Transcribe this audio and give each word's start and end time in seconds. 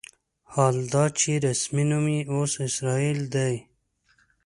حال 0.53 0.75
دا 0.93 1.05
چې 1.19 1.31
رسمي 1.45 1.83
نوم 1.89 2.05
یې 2.15 2.21
اوس 2.33 2.51
اسرائیل 2.67 3.19
دی. 3.33 3.55